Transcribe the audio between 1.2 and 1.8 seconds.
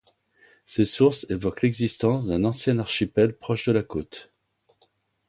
évoquent